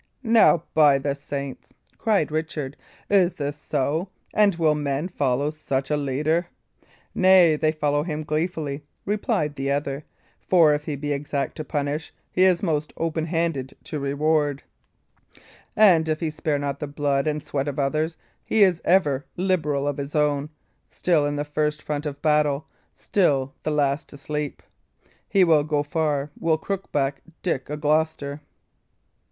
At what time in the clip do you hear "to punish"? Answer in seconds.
11.57-12.11